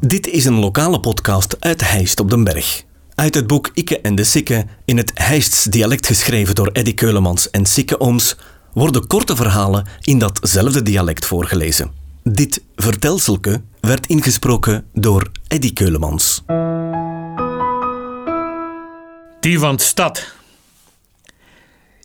[0.00, 2.84] Dit is een lokale podcast uit Heist op den Berg.
[3.14, 7.50] Uit het boek Ikke en de Sikke, in het Heists dialect geschreven door Eddy Keulemans
[7.50, 8.36] en Sikke Ooms,
[8.72, 11.90] worden korte verhalen in datzelfde dialect voorgelezen.
[12.22, 16.42] Dit vertelselke werd ingesproken door Eddy Keulemans.
[19.40, 20.32] Die van de stad.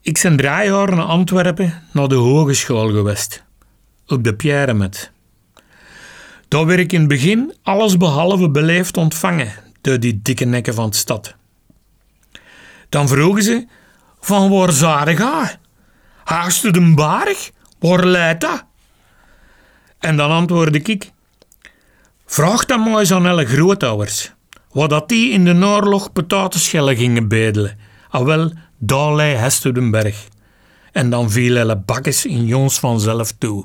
[0.00, 3.44] Ik ben drie naar Antwerpen naar de hogeschool geweest.
[4.06, 5.14] Op de Pierremet.
[6.56, 10.90] Daar werd ik in het begin alles behalve beleefd ontvangen door die dikke nekken van
[10.90, 11.34] de stad.
[12.88, 13.66] Dan vroegen ze,
[14.20, 15.58] van waar zarig ga?
[16.70, 17.50] Den Barg?
[17.78, 18.64] Waar leidt dat?
[19.98, 21.10] En dan antwoordde ik,
[22.26, 24.32] vraag dan maar eens aan alle grootouders,
[24.72, 27.78] wat dat die in de oorlog patatenschellen gingen bedelen.
[28.08, 30.28] Ah wel, daar lei Hestudenberg.
[30.92, 33.64] En dan viel alle bakkes in Jons vanzelf toe.